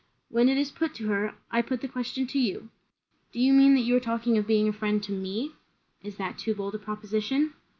"When 0.29 0.49
it 0.49 0.57
is 0.57 0.71
put 0.71 0.95
to 0.95 1.09
her. 1.09 1.35
I 1.51 1.61
put 1.61 1.81
the 1.81 1.87
question 1.87 2.25
to 2.25 2.39
you." 2.39 2.69
"Do 3.31 3.39
you 3.39 3.53
mean, 3.53 3.75
that 3.75 3.81
you 3.81 3.95
are 3.97 3.99
talking 3.99 4.35
of 4.35 4.47
being 4.47 4.67
a 4.67 4.73
friend 4.73 5.03
to 5.03 5.11
me?" 5.11 5.51
"Is 6.01 6.15
that 6.15 6.39
too 6.39 6.55
bold 6.55 6.73
a 6.73 6.79
proposition?" 6.79 7.53